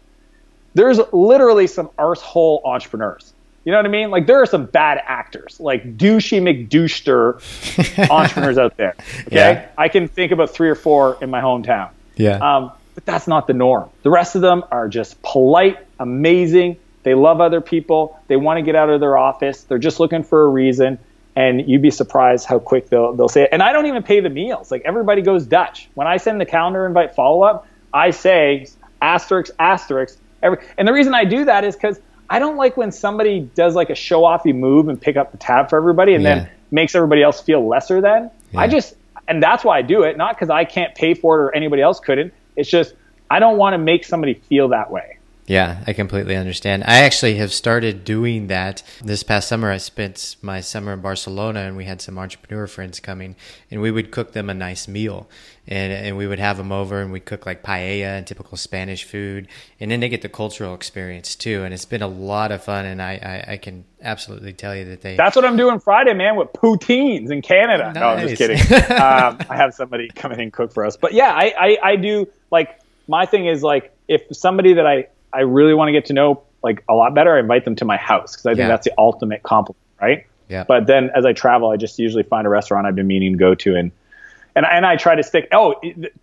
[0.74, 3.34] There's literally some arsehole entrepreneurs.
[3.64, 4.10] You know what I mean?
[4.10, 8.94] Like, there are some bad actors, like douchey McDouchester entrepreneurs out there.
[9.26, 9.36] Okay.
[9.36, 9.68] Yeah.
[9.78, 11.90] I can think about three or four in my hometown.
[12.16, 12.38] Yeah.
[12.38, 13.88] Um, but that's not the norm.
[14.02, 16.76] The rest of them are just polite, amazing.
[17.02, 18.18] They love other people.
[18.28, 19.62] They want to get out of their office.
[19.64, 20.98] They're just looking for a reason.
[21.34, 23.48] And you'd be surprised how quick they'll, they'll say it.
[23.52, 24.70] And I don't even pay the meals.
[24.70, 25.88] Like everybody goes Dutch.
[25.94, 28.66] When I send the calendar invite follow up, I say
[29.00, 30.18] asterisk, asterisk.
[30.42, 33.74] Every, and the reason I do that is because I don't like when somebody does
[33.74, 36.34] like a show offy move and pick up the tab for everybody and Yeah.
[36.34, 38.30] then makes everybody else feel lesser than.
[38.54, 38.94] I just,
[39.26, 41.82] and that's why I do it, not because I can't pay for it or anybody
[41.82, 42.32] else couldn't.
[42.56, 42.94] It's just
[43.30, 45.18] I don't want to make somebody feel that way.
[45.46, 46.84] Yeah, I completely understand.
[46.86, 48.82] I actually have started doing that.
[49.02, 53.00] This past summer, I spent my summer in Barcelona and we had some entrepreneur friends
[53.00, 53.34] coming
[53.70, 55.28] and we would cook them a nice meal.
[55.68, 59.04] And, and we would have them over and we'd cook like paella and typical Spanish
[59.04, 59.46] food.
[59.78, 61.62] And then they get the cultural experience too.
[61.62, 62.84] And it's been a lot of fun.
[62.84, 65.16] And I, I, I can absolutely tell you that they.
[65.16, 67.92] That's what I'm doing Friday, man, with poutines in Canada.
[67.94, 68.58] No, I'm just kidding.
[68.90, 70.96] um, I have somebody come in and cook for us.
[70.96, 75.06] But yeah, I, I, I do like my thing is like if somebody that I,
[75.32, 77.84] I really want to get to know like a lot better, I invite them to
[77.84, 78.68] my house because I think Yeah.
[78.68, 80.26] that's the ultimate compliment, right?
[80.48, 80.64] Yeah.
[80.66, 83.38] But then as I travel, I just usually find a restaurant I've been meaning to
[83.38, 83.92] go to and
[84.54, 85.48] and and I try to stick.
[85.52, 85.74] Oh,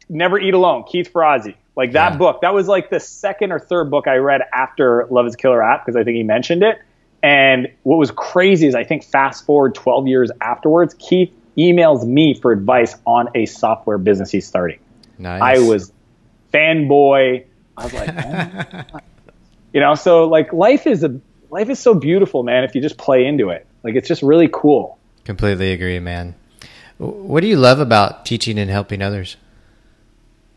[0.09, 0.83] never eat alone.
[0.89, 2.17] Keith Ferrazzi, like that Yeah.
[2.17, 2.41] book.
[2.41, 5.61] That was like the second or third book I read after Love Is a Killer
[5.63, 6.77] app because I think he mentioned it.
[7.21, 12.33] And what was crazy is I think fast forward 12 years afterwards, Keith emails me
[12.33, 14.79] for advice on a software business he's starting.
[15.17, 15.41] nice.
[15.41, 15.91] I was
[16.53, 17.45] fanboy.
[17.77, 18.09] I was like,
[18.93, 18.99] oh.
[19.73, 22.63] you know, so like life is a life is so beautiful, man.
[22.63, 24.97] If you just play into it, like it's just really cool.
[25.25, 26.35] completely agree, man.
[26.99, 29.37] What do you love about teaching and helping others?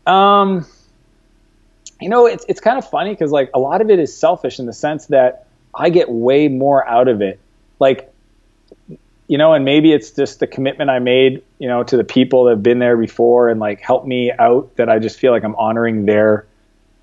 [0.05, 0.65] Um,
[2.01, 4.59] you know, it's it's kind of funny because like a lot of it is selfish
[4.59, 7.39] in the sense that I get way more out of it.
[7.79, 8.13] Like,
[9.27, 12.43] you know, and maybe it's just the commitment I made, you know, to the people
[12.45, 14.75] that have been there before and like helped me out.
[14.75, 16.45] That I just feel like I'm honoring their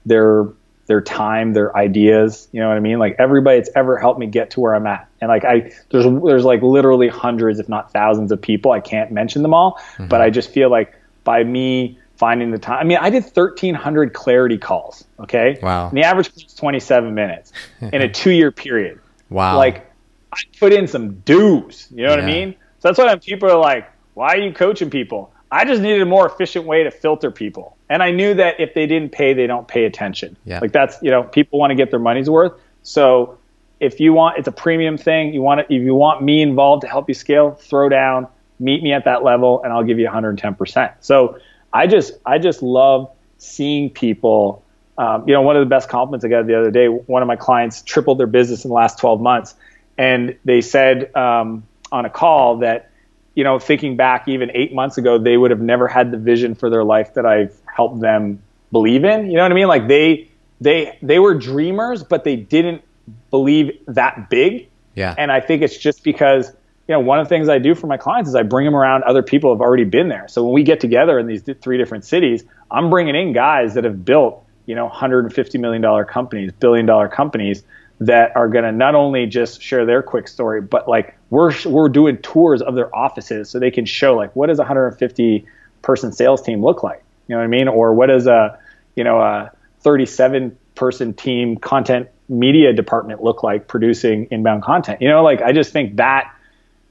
[0.04, 0.48] their
[0.90, 2.48] their time, their ideas.
[2.50, 2.98] You know what I mean?
[2.98, 5.08] Like everybody that's ever helped me get to where I'm at.
[5.20, 8.72] And like I there's there's like literally hundreds, if not thousands, of people.
[8.72, 10.08] I can't mention them all, mm-hmm.
[10.08, 12.80] but I just feel like by me finding the time.
[12.80, 15.04] I mean, I did 1,300 clarity calls.
[15.20, 15.60] Okay.
[15.62, 15.90] Wow.
[15.90, 18.98] And the average is 27 minutes in a two year period.
[19.28, 19.58] Wow.
[19.58, 19.88] Like
[20.32, 21.86] I put in some dues.
[21.94, 22.56] You know what I mean?
[22.80, 26.06] So that's why people are like, "Why are you coaching people?" I just needed a
[26.06, 29.48] more efficient way to filter people, And I knew that if they didn't pay, they
[29.48, 30.36] don't pay attention.
[30.44, 30.60] Yeah.
[30.60, 32.52] Like that's, you know, people want to get their money's worth.
[32.84, 33.36] So
[33.80, 35.34] if you want, it's a premium thing.
[35.34, 38.28] You want it, if you want me involved to help you scale, throw down,
[38.60, 40.94] meet me at that level, and I'll give you 110%.
[41.00, 41.38] So
[41.72, 44.64] I just, I just love seeing people.
[44.96, 46.86] Um, you know, one of the best compliments I got the other day.
[46.86, 49.56] One of my clients tripled their business in the last 12 months,
[49.98, 52.89] and they said um, on a call that,
[53.40, 56.54] you know, thinking back even eight months ago, they would have never had the vision
[56.54, 59.30] for their life that I've helped them believe in.
[59.30, 59.66] You know what I mean?
[59.66, 60.28] Like they,
[60.60, 62.82] they, they were dreamers, but they didn't
[63.30, 64.68] believe that big.
[64.94, 65.14] Yeah.
[65.16, 66.50] And I think it's just because,
[66.86, 68.76] you know, one of the things I do for my clients is I bring them
[68.76, 70.28] around other people who have already been there.
[70.28, 73.84] So when we get together in these three different cities, I'm bringing in guys that
[73.84, 77.62] have built, you know, 150 million dollar companies, billion dollar companies
[78.00, 81.88] that are going to not only just share their quick story, but like we're we're
[81.88, 85.46] doing tours of their offices so they can show like what does a 150
[85.82, 87.02] person sales team look like?
[87.26, 87.68] You know what I mean?
[87.68, 88.58] Or what does a,
[88.96, 95.00] you know, a 37 person team content media department look like producing inbound content?
[95.00, 96.34] You know, like I just think that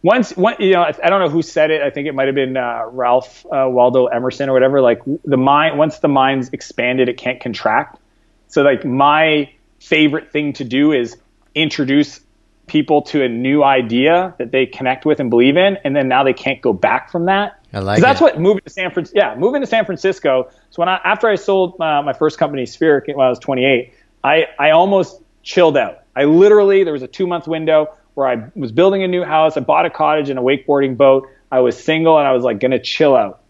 [0.01, 1.81] once, one, you know, I don't know who said it.
[1.81, 4.81] I think it might have been uh, Ralph uh, Waldo Emerson or whatever.
[4.81, 7.99] Like the mind, once the mind's expanded, it can't contract.
[8.47, 11.17] So like my favorite thing to do is
[11.53, 12.21] introduce
[12.69, 16.23] people to a new idea that they connect with and believe in, and then now
[16.23, 17.59] they can't go back from that.
[17.73, 18.23] I like that's it.
[18.23, 19.19] what moving to San Francisco.
[19.19, 20.49] Yeah, moving to San Francisco.
[20.69, 23.93] So when I after I sold uh, my first company, Spheric, when I was 28,
[24.23, 26.03] I I almost chilled out.
[26.15, 29.57] I literally there was a two month window where I was building a new house.
[29.57, 31.27] I bought a cottage and a wakeboarding boat.
[31.51, 33.41] I was single and I was like gonna chill out.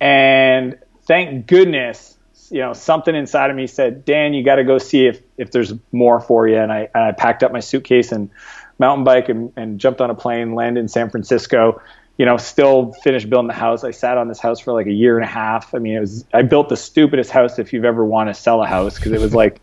[0.00, 2.16] And thank goodness,
[2.50, 5.52] you know, something inside of me said, Dan, you got to go see if if
[5.52, 6.56] there's more for you.
[6.56, 8.30] And I and I packed up my suitcase and
[8.78, 11.80] mountain bike and, and jumped on a plane, landed in San Francisco.
[12.16, 13.82] You know, still finished building the house.
[13.82, 15.74] I sat on this house for like a year and a half.
[15.74, 18.62] I mean, it was I built the stupidest house if you've ever want to sell
[18.62, 19.60] a house because it was like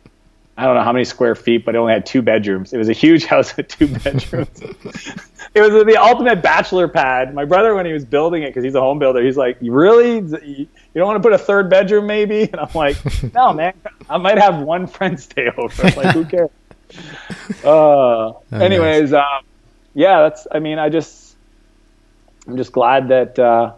[0.58, 2.74] I don't know how many square feet, but it only had two bedrooms.
[2.74, 4.60] It was a huge house with two bedrooms.
[5.54, 7.36] it was the ultimate bachelor pad.
[7.36, 9.72] My brother, when he was building it, because he's a home builder, he's like, "You
[9.72, 10.16] really?
[10.16, 12.98] You don't want to put a third bedroom, maybe?" And I'm like,
[13.34, 13.74] "No, man.
[14.10, 15.84] I might have one friend stay over.
[15.84, 16.50] Like, who cares?"
[17.64, 19.44] Uh, anyways, um,
[19.94, 20.48] yeah, that's.
[20.52, 21.36] I mean, I just,
[22.48, 23.74] I'm just glad that uh,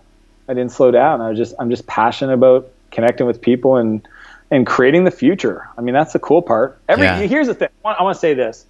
[0.48, 1.20] I didn't slow down.
[1.20, 4.08] I was just, I'm just passionate about connecting with people and
[4.52, 5.68] and creating the future.
[5.78, 6.80] I mean, that's the cool part.
[6.90, 7.20] Every Yeah.
[7.22, 7.70] here's the thing.
[7.84, 8.66] I want, I want to say this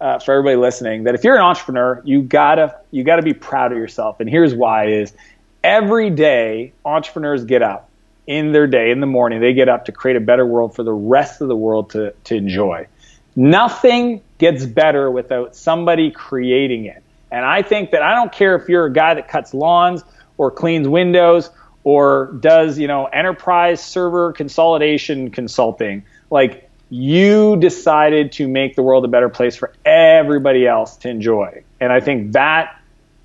[0.00, 3.72] uh, for everybody listening: that if you're an entrepreneur, you gotta you gotta be proud
[3.72, 4.20] of yourself.
[4.20, 5.12] And here's why: is
[5.62, 7.88] every day entrepreneurs get up
[8.26, 9.40] in their day in the morning.
[9.40, 12.12] They get up to create a better world for the rest of the world to
[12.24, 12.86] to enjoy.
[13.36, 17.02] Nothing gets better without somebody creating it.
[17.30, 20.02] And I think that I don't care if you're a guy that cuts lawns
[20.36, 21.50] or cleans windows
[21.84, 26.04] or does, you know, enterprise server consolidation consulting.
[26.30, 31.62] Like you decided to make the world a better place for everybody else to enjoy.
[31.80, 32.76] And I think that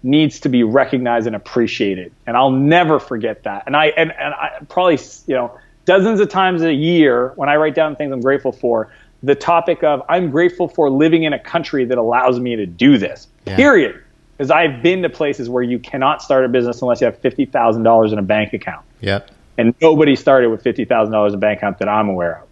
[0.04, 2.14] needs to be recognized and appreciated.
[2.28, 3.64] And I'll never forget that.
[3.66, 7.56] And I and, and I probably, you know, dozens of times a year when I
[7.56, 8.92] write down things I'm grateful for,
[9.24, 12.98] the topic of I'm grateful for living in a country that allows me to do
[12.98, 13.28] this.
[13.46, 13.56] Yeah.
[13.56, 14.04] Period.
[14.38, 17.46] Because I've been to places where you cannot start a business unless you have fifty
[17.46, 19.32] thousand dollars in a bank account, Yep.
[19.58, 22.48] and nobody started with fifty thousand dollars in a bank account that I'm aware of.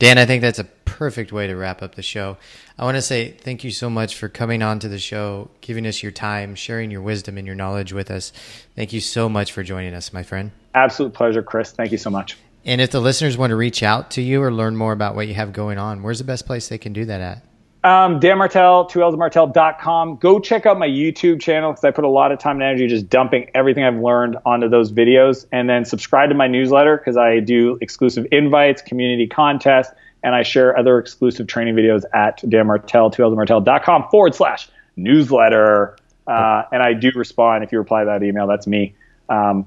[0.00, 2.36] Dan, I think that's a perfect way to wrap up the show.
[2.78, 5.86] I want to say thank you so much for coming on to the show, giving
[5.86, 8.32] us your time, sharing your wisdom and your knowledge with us.
[8.74, 10.50] Thank you so much for joining us, my friend.
[10.74, 11.72] Absolute pleasure, Chris.
[11.72, 12.36] Thank you so much.
[12.64, 15.28] And if the listeners want to reach out to you or learn more about what
[15.28, 17.42] you have going on, where's the best place they can do that at?
[17.82, 20.16] Um, Dan Martell, 2lsmartell.com.
[20.16, 22.86] Go check out my YouTube channel because I put a lot of time and energy
[22.86, 25.46] just dumping everything I've learned onto those videos.
[25.50, 30.42] And then subscribe to my newsletter because I do exclusive invites, community contests, and I
[30.42, 35.96] share other exclusive training videos at Dan Martell, 2lsmartell.com forward slash newsletter.
[36.26, 38.46] Uh, and I do respond if you reply to that email.
[38.46, 38.94] That's me.
[39.30, 39.66] Um,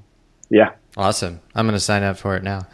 [0.50, 0.74] yeah.
[0.96, 1.42] Awesome.
[1.56, 2.68] I'm going to sign up for it now.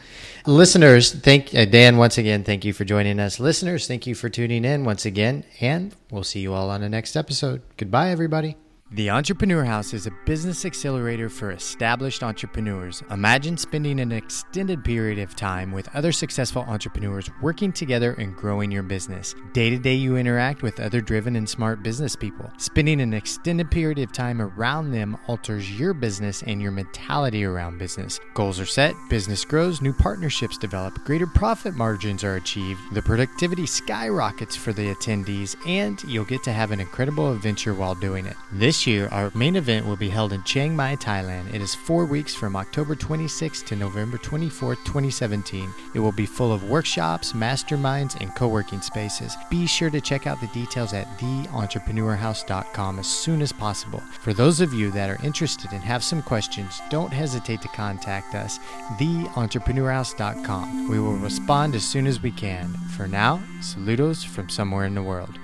[0.45, 2.43] Listeners, thank uh, Dan once again.
[2.43, 3.39] Thank you for joining us.
[3.39, 6.89] Listeners, thank you for tuning in once again, and we'll see you all on the
[6.89, 7.61] next episode.
[7.77, 8.55] Goodbye, everybody.
[8.91, 13.03] The Entrepreneur House is a business accelerator for established entrepreneurs.
[13.11, 18.71] Imagine spending an extended period of time with other successful entrepreneurs working together and growing
[18.71, 19.35] your business.
[19.53, 22.51] Day to day, you interact with other driven and smart business people.
[22.57, 27.77] Spending an extended period of time around them alters your business and your mentality around
[27.77, 28.19] business.
[28.33, 33.67] Goals are set, business grows, new partnerships develop, greater profit margins are achieved, the productivity
[33.67, 38.35] skyrockets for the attendees, and you'll get to have an incredible adventure while doing it.
[38.51, 41.53] This This year, our main event will be held in Chiang Mai, Thailand.
[41.53, 45.69] It is four weeks from October 26th to November 24th, 2017.
[45.93, 49.35] It will be full of workshops, masterminds, and co working spaces.
[49.49, 53.99] Be sure to check out the details at theentrepreneurhouse.com as soon as possible.
[54.21, 58.33] For those of you that are interested and have some questions, don't hesitate to contact
[58.33, 58.59] us,
[58.97, 60.87] theentrepreneurhouse.com.
[60.87, 62.69] We will respond as soon as we can.
[62.95, 65.37] For now, saludos from somewhere in the world.